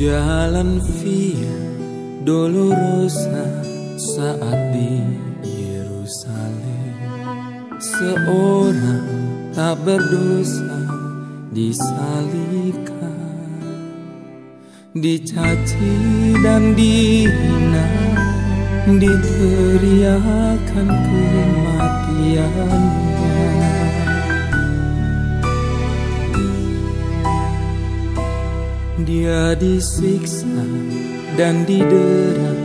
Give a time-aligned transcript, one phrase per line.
[0.00, 1.60] Jalan Via
[2.24, 3.44] Dolorosa
[4.00, 4.96] saat di
[5.44, 6.96] Yerusalem.
[7.76, 9.04] Seorang
[9.52, 10.88] tak berdosa
[11.52, 13.12] disalibkan.
[14.96, 15.92] Dicaci
[16.40, 17.84] dan dihina
[18.88, 23.09] Diteriakan kematiannya
[29.20, 30.64] Dia disiksa
[31.36, 32.56] dan didera,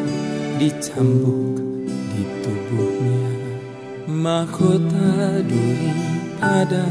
[0.56, 3.28] dicambuk di tubuhnya.
[4.08, 5.92] Mahkota duri
[6.39, 6.88] pada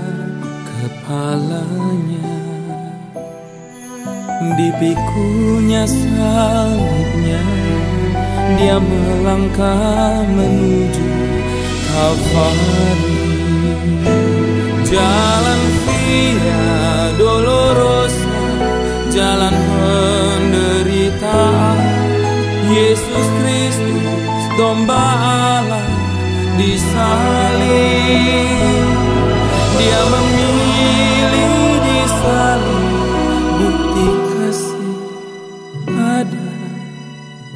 [0.68, 2.28] kepalanya.
[4.52, 7.44] Dipikunya salibnya,
[8.60, 11.08] dia melangkah menuju
[11.88, 13.23] Kalvari.
[24.58, 25.02] Domba
[25.50, 25.88] Allah
[26.58, 27.68] disalib.
[29.78, 32.92] Dia memilih disalib.
[33.58, 35.02] Bukti kasih
[35.88, 36.50] pada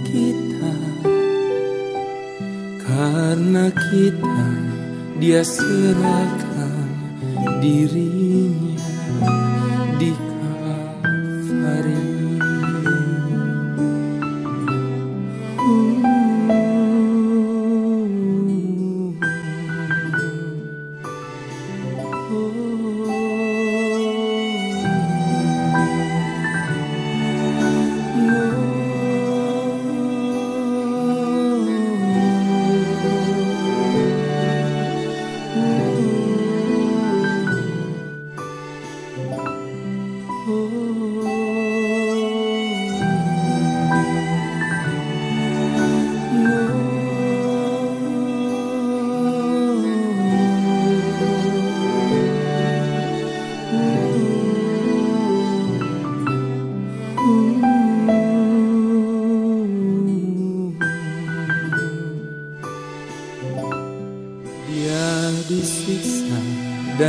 [0.07, 0.77] kita.
[2.83, 4.43] Karena kita
[5.19, 6.89] dia serahkan
[7.59, 8.78] dirinya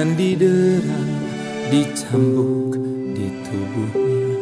[0.09, 1.01] dan didera,
[1.69, 2.73] dicambuk
[3.13, 4.37] di tubuhnya.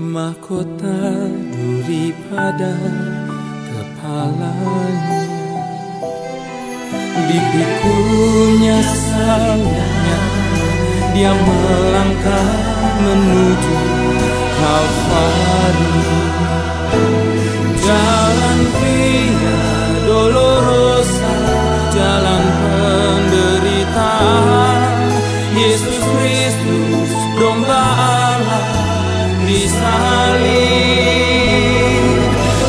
[0.00, 2.72] Mahkota duri pada
[3.68, 5.20] kepalanya.
[7.28, 10.18] Dipikunya salahnya,
[11.12, 12.48] dia melangkah
[13.04, 13.76] menuju
[14.56, 16.00] Kalvari.
[27.38, 28.66] Domba Allah,
[29.46, 30.58] disalib.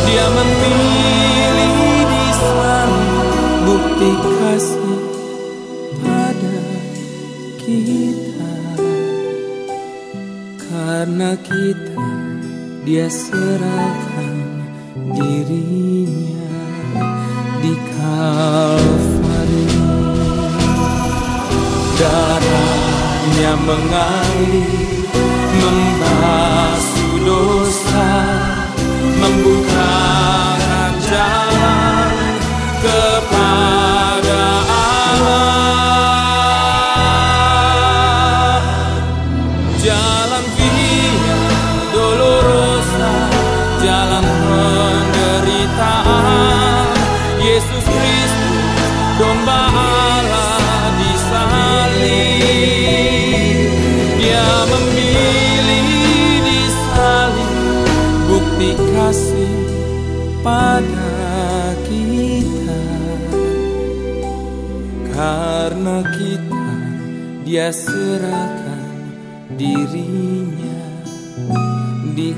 [0.05, 3.25] Dia memilih disalib,
[3.65, 5.01] bukti kasih
[6.05, 6.61] pada
[7.57, 8.53] kita.
[10.69, 12.05] Karena kita
[12.85, 14.37] dia serahkan
[15.17, 16.53] dirinya
[17.59, 19.69] di Kalvari
[23.49, 25.09] darahnya mengalir
[25.57, 28.09] membasuh dosa
[29.17, 32.13] membukakan jalan
[32.77, 35.41] kepada Allah.
[39.81, 41.41] Jalan via
[41.89, 43.13] dolorosa
[43.81, 44.18] jalan
[60.49, 62.81] pada kita.
[65.13, 66.67] Karena kita
[67.45, 68.89] dia serahkan
[69.53, 70.81] dirinya
[72.17, 72.33] di